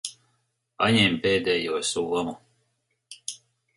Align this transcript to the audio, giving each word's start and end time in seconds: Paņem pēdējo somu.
Paņem 0.83 1.19
pēdējo 1.27 1.77
somu. 1.93 2.35